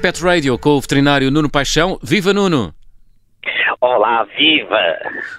[0.00, 1.98] Pet Radio com o veterinário Nuno Paixão.
[2.02, 2.74] Viva Nuno!
[3.80, 4.78] Olá, viva!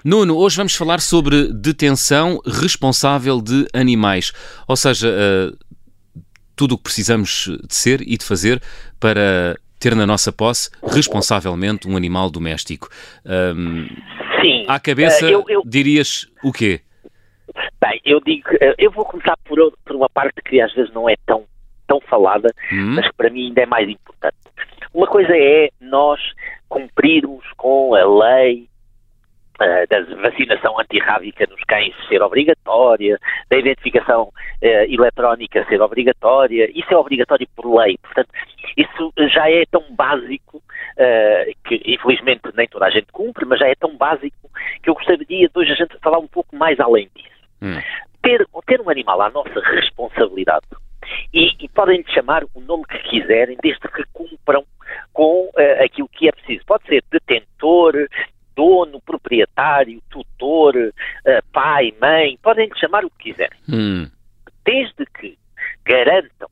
[0.06, 4.32] Nuno, hoje vamos falar sobre detenção responsável de animais.
[4.68, 5.58] Ou seja, uh,
[6.56, 8.62] tudo o que precisamos de ser e de fazer
[9.00, 12.90] para ter na nossa posse responsavelmente um animal doméstico.
[13.26, 13.88] Um,
[14.42, 14.66] Sim.
[14.68, 15.62] À cabeça, uh, eu, eu...
[15.66, 16.82] dirias o quê?
[17.82, 21.10] Bem, eu digo, eh, eu vou começar por, por uma parte que às vezes não
[21.10, 21.46] é tão,
[21.88, 22.96] tão falada, hum?
[22.96, 24.36] mas que para mim ainda é mais importante.
[24.94, 26.20] Uma coisa é nós
[26.68, 28.68] cumprirmos com a lei
[29.62, 33.18] uh, da vacinação antirrábica nos cães ser obrigatória,
[33.50, 37.98] da identificação uh, eletrónica ser obrigatória, isso é obrigatório por lei.
[38.02, 38.30] Portanto,
[38.76, 43.68] isso já é tão básico uh, que, infelizmente, nem toda a gente cumpre, mas já
[43.68, 44.50] é tão básico
[44.82, 47.39] que eu gostaria de hoje a gente falar um pouco mais além disso.
[47.62, 47.80] Hum.
[48.22, 50.66] Ter, ter um animal à nossa responsabilidade
[51.34, 54.66] e, e podem chamar o nome que quiserem, desde que cumpram
[55.14, 56.66] com uh, aquilo que é preciso.
[56.66, 57.94] Pode ser detentor,
[58.56, 60.92] dono, proprietário, tutor, uh,
[61.54, 63.58] pai, mãe, podem chamar o que quiserem.
[63.70, 64.10] Hum.
[64.66, 65.38] Desde que
[65.86, 66.50] garantam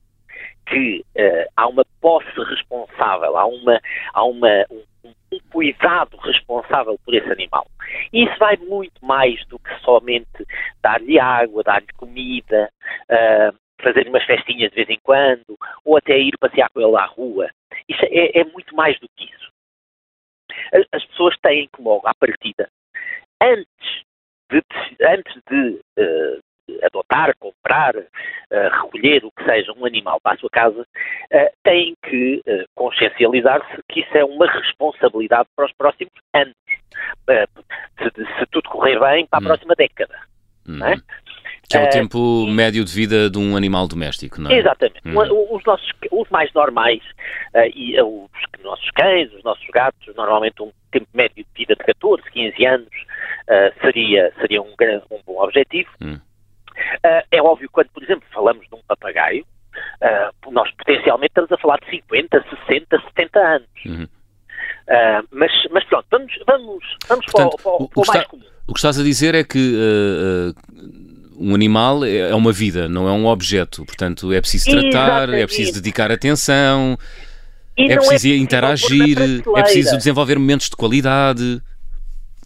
[0.68, 3.80] que uh, há uma posse responsável, há, uma,
[4.14, 4.84] há uma, um, um,
[5.58, 7.66] cuidado responsável por esse animal.
[8.13, 10.45] E isso vai muito mais do que somente
[10.83, 12.69] dar-lhe água, dar-lhe comida,
[13.09, 17.05] uh, fazer umas festinhas de vez em quando, ou até ir passear com ele à
[17.05, 17.50] rua.
[17.89, 19.52] Isso é, é muito mais do que isso.
[20.94, 22.69] As pessoas têm que logo, à partida,
[23.41, 24.03] antes
[24.52, 24.61] de,
[25.02, 26.39] antes de uh,
[26.84, 28.04] adotar, comprar, uh,
[28.84, 33.82] recolher o que seja um animal para a sua casa, uh, têm que uh, consciencializar-se
[33.90, 36.56] que isso é uma responsabilidade para os próximos anos.
[37.98, 39.46] Se, se, tudo correr bem, para a hum.
[39.46, 40.16] próxima década.
[40.68, 40.84] Hum.
[40.84, 40.98] É?
[41.70, 44.58] Que é o tempo uh, médio de vida de um animal doméstico, não é?
[44.58, 45.02] Exatamente.
[45.06, 45.18] Hum.
[45.52, 47.02] Os, nossos, os mais normais,
[47.53, 51.75] uh, e uh, os nossos cães, os nossos gatos, normalmente um tempo médio de vida
[51.75, 52.90] de 14, 15 anos
[53.81, 54.74] seria, seria um,
[55.12, 55.90] um bom objetivo.
[56.02, 56.20] Hum.
[57.32, 59.46] É óbvio, quando, por exemplo, falamos de um papagaio,
[60.52, 63.68] nós potencialmente estamos a falar de 50, 60, 70 anos.
[63.86, 64.08] Uhum.
[65.32, 68.44] mas, mas pronto, vamos, vamos, vamos Portanto, para, o, para o, o mais está, comum.
[68.68, 69.76] O que estás a dizer é que
[71.40, 73.86] um animal é, é uma vida, não é um objeto.
[73.86, 75.44] Portanto, é preciso tratar, Exatamente.
[75.44, 76.98] é preciso dedicar atenção,
[77.78, 79.18] e é preciso é interagir,
[79.56, 81.62] é preciso desenvolver momentos de qualidade.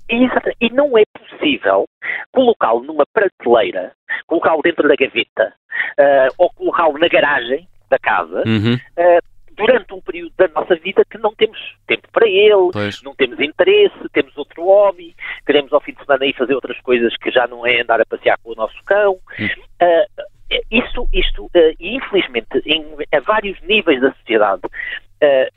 [0.09, 0.49] Exato.
[0.59, 1.85] E não é possível
[2.33, 3.93] colocá-lo numa prateleira,
[4.31, 5.53] colocá-lo dentro da gaveta
[5.99, 8.75] uh, ou colocá-lo na garagem da casa uhum.
[8.75, 13.03] uh, durante um período da nossa vida que não temos tempo para ele, pois.
[13.03, 15.13] não temos interesse, temos outro hobby,
[15.45, 18.05] queremos ao fim de semana ir fazer outras coisas que já não é andar a
[18.05, 19.19] passear com o nosso cão.
[19.37, 19.47] Hum.
[19.81, 20.23] Uh,
[20.71, 24.61] isto, isto uh, infelizmente, em, a vários níveis da sociedade,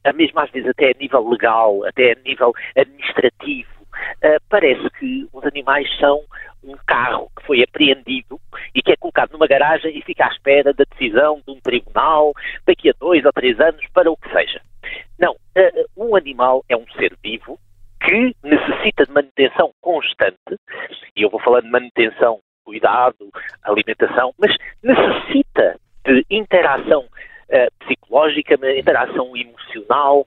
[0.04, 3.70] a mesmo às vezes até a nível legal, até a nível administrativo,
[4.50, 6.20] parece que os animais são
[6.66, 8.40] um carro que foi apreendido
[8.74, 12.32] e que é colocado numa garagem e fica à espera da decisão de um tribunal
[12.66, 14.60] daqui a dois ou três anos para o que seja.
[15.18, 17.58] Não, uh, um animal é um ser vivo
[18.00, 20.58] que necessita de manutenção constante,
[21.16, 23.30] e eu vou falar de manutenção, cuidado,
[23.62, 30.26] alimentação, mas necessita de interação uh, psicológica, interação emocional,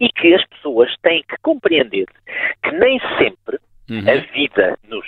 [0.00, 2.06] e que as pessoas têm que compreender
[2.62, 3.58] que nem sempre
[3.88, 4.04] uhum.
[4.08, 5.06] a vida nos,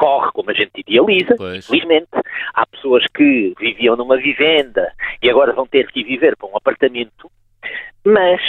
[0.00, 1.64] nos, corre como a gente idealiza, pois.
[1.66, 2.08] infelizmente.
[2.54, 7.30] Há pessoas que viviam numa vivenda e agora vão ter que viver para um apartamento,
[8.04, 8.40] mas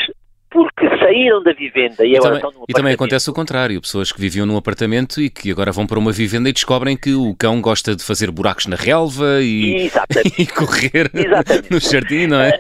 [0.50, 3.80] porque saíram da vivenda e, e agora também, estão num E também acontece o contrário,
[3.80, 7.14] pessoas que viviam num apartamento e que agora vão para uma vivenda e descobrem que
[7.14, 9.88] o cão gosta de fazer buracos na relva e,
[10.38, 11.72] e correr Exatamente.
[11.72, 12.60] no jardim, não é?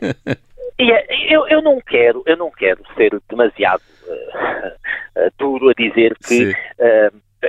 [0.79, 4.67] E eu, eu não quero, eu não quero ser demasiado uh,
[5.19, 6.53] uh, duro a dizer que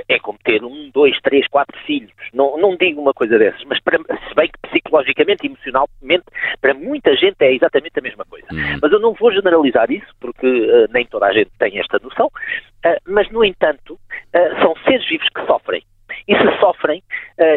[0.07, 2.11] é como ter um, dois, três, quatro filhos.
[2.33, 6.25] Não, não digo uma coisa dessas, mas para, se bem que psicologicamente e emocionalmente,
[6.61, 8.47] para muita gente é exatamente a mesma coisa.
[8.51, 8.79] Uhum.
[8.81, 12.27] Mas eu não vou generalizar isso, porque uh, nem toda a gente tem esta noção,
[12.27, 15.83] uh, mas, no entanto, uh, são seres vivos que sofrem.
[16.27, 17.01] E se sofrem,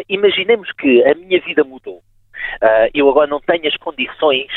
[0.09, 2.01] imaginemos que a minha vida mudou.
[2.61, 4.47] Uh, eu agora não tenho as condições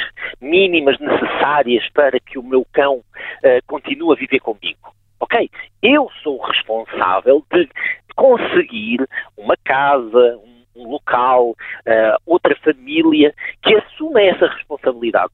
[0.41, 4.90] mínimas necessárias para que o meu cão uh, continue a viver comigo.
[5.31, 5.51] Ok?
[5.83, 7.69] Eu sou responsável de
[8.17, 9.07] conseguir
[9.37, 10.39] uma casa,
[10.75, 15.33] um, local, uh, outra família que assuma essa responsabilidade.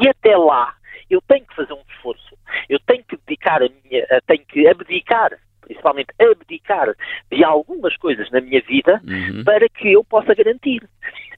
[0.00, 0.74] E até lá
[1.10, 2.36] eu tenho que fazer um esforço,
[2.68, 6.94] eu tenho que dedicar a minha, tenho que abdicar principalmente abdicar
[7.30, 9.44] de algumas coisas na minha vida uhum.
[9.44, 10.82] para que eu possa garantir.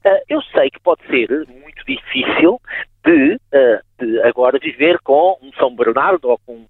[0.05, 2.59] Uh, eu sei que pode ser muito difícil
[3.03, 6.67] de, uh, de, agora viver com um São Bernardo ou com um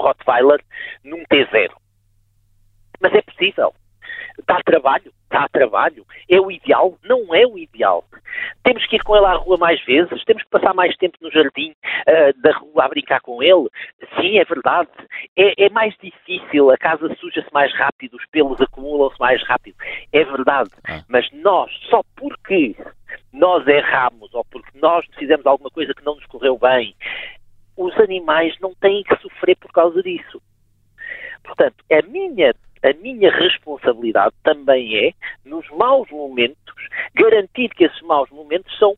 [0.00, 0.60] Rottweiler
[1.04, 1.70] num T0.
[3.00, 3.74] Mas é possível.
[4.46, 6.06] Dá trabalho, dá trabalho.
[6.28, 6.96] É o ideal?
[7.04, 8.04] Não é o ideal.
[8.62, 11.30] Temos que ir com ele à rua mais vezes, temos que passar mais tempo no
[11.30, 13.68] jardim uh, da rua a brincar com ele.
[14.16, 14.90] Sim, é verdade.
[15.36, 19.76] É, é mais difícil, a casa suja-se mais rápido, os pelos acumulam-se mais rápido.
[20.12, 20.70] É verdade.
[20.88, 21.02] Ah.
[21.08, 22.76] Mas nós, só porque
[23.32, 26.94] nós erramos ou porque nós fizemos alguma coisa que não nos correu bem,
[27.80, 30.40] os animais não têm que sofrer por causa disso.
[31.42, 35.12] Portanto, a minha a minha responsabilidade também é,
[35.44, 36.56] nos maus momentos,
[37.14, 38.96] garantir que esses maus momentos são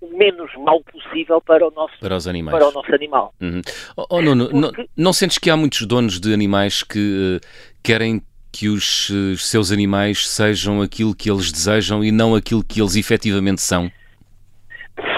[0.00, 2.56] o menos mau possível para o nosso, para os animais.
[2.56, 3.34] Para o nosso animal.
[3.40, 3.60] Uhum.
[3.96, 4.82] Oh, oh Nuno, Porque...
[4.82, 7.46] não, não, sentes que há muitos donos de animais que uh,
[7.82, 8.22] querem
[8.52, 12.94] que os uh, seus animais sejam aquilo que eles desejam e não aquilo que eles
[12.94, 13.90] efetivamente são?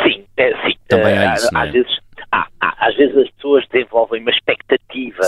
[0.02, 0.76] Sim, é, sim.
[0.88, 1.72] Também há isso, uh, às, é?
[1.72, 1.98] vezes,
[2.32, 5.22] há, há, às vezes as pessoas desenvolvem uma expectativa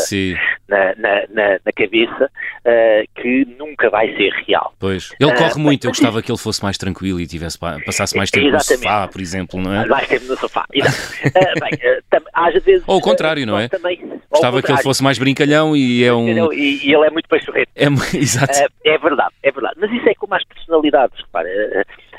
[0.69, 4.75] na, na, na, na, cabeça uh, que nunca vai ser real.
[4.79, 8.17] Pois, ele corre uh, muito, eu gostava que ele fosse mais tranquilo e tivesse, passasse
[8.17, 9.87] mais tempo no sofá, por exemplo, não é?
[9.87, 12.85] Mais tempo no sofá, uh, bem, às vezes...
[12.87, 13.69] Ou o contrário, não é?
[13.69, 14.01] Também,
[14.31, 16.53] gostava que ele fosse mais brincalhão e é um...
[16.53, 17.71] E, e ele é muito pachorrento.
[17.75, 17.87] É,
[18.17, 18.53] exato.
[18.85, 19.77] é verdade, é verdade.
[19.79, 21.49] Mas isso é como as personalidades, repara.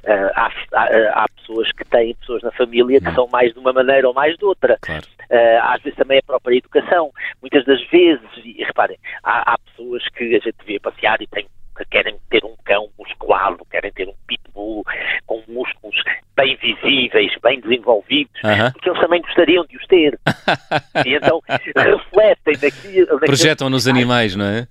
[0.03, 3.13] Uh, há, há, há, pessoas que têm pessoas na família que hum.
[3.13, 4.77] são mais de uma maneira ou mais de outra.
[4.81, 5.06] Claro.
[5.30, 7.12] Uh, às vezes também a própria educação.
[7.42, 11.45] Muitas das vezes, e reparem, há, há pessoas que a gente vê passear e têm
[11.77, 14.83] que querem ter um cão musculado, querem ter um pitbull
[15.25, 15.95] com músculos
[16.36, 18.71] bem visíveis, bem desenvolvidos, uh -huh.
[18.74, 20.19] porque eles também gostariam de os ter.
[21.06, 21.42] e então
[21.75, 23.19] refletem naquilo.
[23.19, 24.68] Projetam nos animais, não é?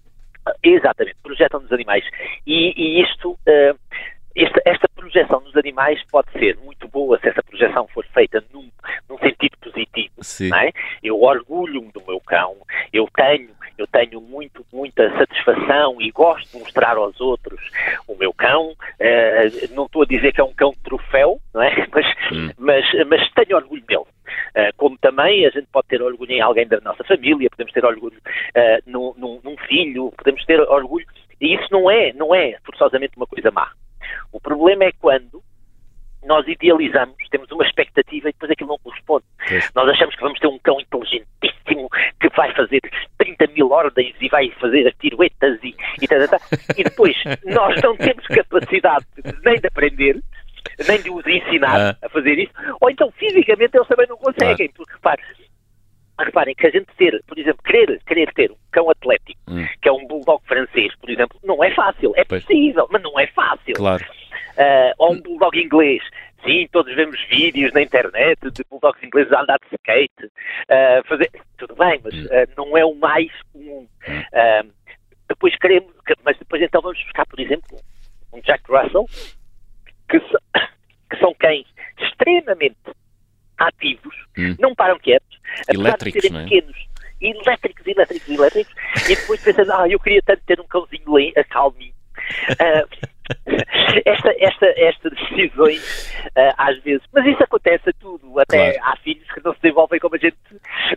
[0.62, 2.04] Exatamente, projetam nos animais.
[2.46, 3.32] E, e isto.
[3.46, 3.78] Uh,
[4.36, 8.70] esta, esta, projeção nos animais pode ser muito boa se essa projeção for feita num,
[9.08, 10.12] num sentido positivo.
[10.54, 10.70] É?
[11.02, 12.56] Eu orgulho-me do meu cão,
[12.92, 17.60] eu tenho, eu tenho muito, muita satisfação e gosto de mostrar aos outros
[18.06, 18.70] o meu cão.
[18.70, 21.74] Uh, não estou a dizer que é um cão de troféu, não é?
[21.92, 22.50] mas, hum.
[22.58, 24.04] mas, mas tenho orgulho dele.
[24.50, 27.84] Uh, como também a gente pode ter orgulho em alguém da nossa família, podemos ter
[27.84, 31.06] orgulho uh, num, num, num filho, podemos ter orgulho.
[31.40, 33.72] E isso não é, não é forçosamente uma coisa má.
[34.32, 35.42] O problema é quando
[36.24, 39.24] nós idealizamos, temos uma expectativa e depois aquilo não corresponde.
[39.74, 41.88] Nós achamos que vamos ter um cão inteligentíssimo
[42.20, 42.80] que vai fazer
[43.18, 46.56] 30 mil ordens e vai fazer as piruetas e, e, tá, tá, tá.
[46.76, 49.06] e depois nós não temos capacidade
[49.44, 50.20] nem de aprender,
[50.86, 51.96] nem de os ensinar ah.
[52.02, 54.72] a fazer isso, ou então fisicamente eles também não conseguem, ah.
[54.76, 55.22] porque repare,
[56.24, 59.66] reparem que a gente ter, por exemplo, querer, querer ter um cão atlético, hum.
[59.80, 62.12] que é um bulldog francês, por exemplo, não é fácil.
[62.16, 62.44] É pois.
[62.44, 63.39] possível, mas não é fácil.
[63.74, 64.04] Claro.
[64.56, 66.02] Uh, ou um bulldog inglês.
[66.44, 71.30] Sim, todos vemos vídeos na internet de bulldogs ingleses a andar de skate, uh, fazer...
[71.58, 73.86] Tudo bem, mas uh, não é o mais comum.
[74.08, 74.72] Uh,
[75.28, 75.92] depois queremos...
[76.24, 77.78] Mas depois então vamos buscar, por exemplo,
[78.32, 79.06] um Jack Russell,
[80.08, 80.38] que, so...
[81.10, 81.66] que são cães
[81.98, 82.78] extremamente
[83.58, 84.56] ativos, hum.
[84.58, 85.38] não param quietos,
[85.68, 86.44] apesar de serem é?
[86.44, 86.86] pequenos,
[87.20, 88.74] elétricos, elétricos, elétricos,
[89.08, 91.04] e depois pensas, ah, eu queria tanto ter um cãozinho
[91.50, 91.92] calminho.
[92.52, 93.08] Uh,
[94.06, 98.92] esta, esta, estas decisões, uh, às vezes, mas isso acontece a tudo, até claro.
[98.92, 100.36] há filhos que não se desenvolvem como a gente,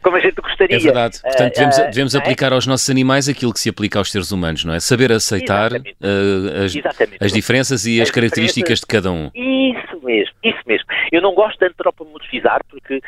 [0.01, 0.77] como a gente gostaria.
[0.77, 2.55] É verdade, portanto devemos, uh, devemos aplicar é?
[2.55, 4.79] aos nossos animais aquilo que se aplica aos seres humanos, não é?
[4.79, 6.75] Saber aceitar as,
[7.19, 9.29] as, diferenças e as, as características de cada um.
[9.33, 10.85] Isso mesmo, isso mesmo.
[11.11, 13.01] Eu não gosto de antropomorfizar porque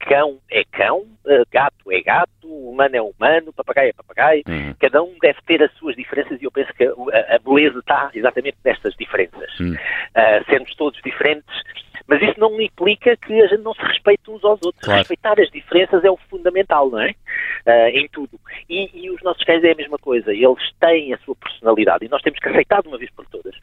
[0.00, 1.06] cão é cão,
[1.52, 4.74] gato é gato, humano é humano, papagaio é papagaio, uhum.
[4.80, 8.10] cada um deve ter as suas diferenças e eu penso que a, a beleza está
[8.14, 9.58] exatamente nestas diferenças.
[9.60, 9.74] Uhum.
[9.74, 11.54] Uh, sermos todos diferentes,
[12.06, 14.84] mas isso não implica que a gente não se respeite uns aos outros.
[14.84, 14.98] Claro.
[14.98, 17.10] Respeitar as diferenças é o fundamental, não é?
[17.66, 18.40] Uh, em tudo.
[18.68, 22.08] E, e os nossos cães é a mesma coisa, eles têm a sua personalidade e
[22.08, 23.54] nós temos que aceitar de uma vez por todas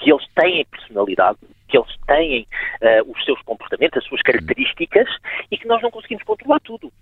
[0.00, 1.38] que eles têm personalidade,
[1.70, 2.46] que eles têm
[2.82, 5.08] uh, os seus comportamentos, as suas características
[5.50, 6.92] e que nós não conseguimos controlar tudo.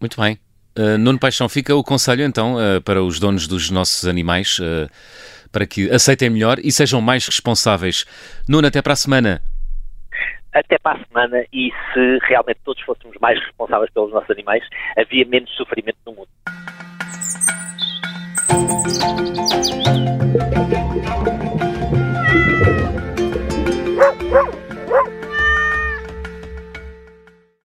[0.00, 0.38] Muito bem.
[0.78, 4.88] Uh, Nuno Paixão, fica o conselho então uh, para os donos dos nossos animais uh,
[5.50, 8.04] para que aceitem melhor e sejam mais responsáveis.
[8.46, 9.40] Nuno, até para a semana.
[10.52, 14.62] Até para a semana e se realmente todos fôssemos mais responsáveis pelos nossos animais,
[14.98, 16.28] havia menos sofrimento no mundo.
[23.96, 24.65] Woof, woof!